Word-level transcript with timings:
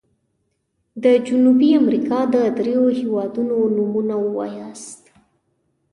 د 1.03 1.05
جنوبي 1.27 1.69
امريکا 1.81 2.19
د 2.33 2.35
دریو 2.57 2.85
هيوادونو 2.99 3.55
نومونه 3.75 4.15
ووایاست. 4.23 5.01